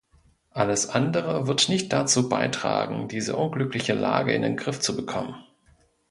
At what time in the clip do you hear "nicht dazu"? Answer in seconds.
1.69-2.27